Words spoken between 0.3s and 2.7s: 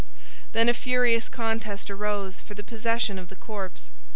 Then a furious contest arose for the